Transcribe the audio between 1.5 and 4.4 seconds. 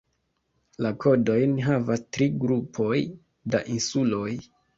havas tri grupoj da insuloj.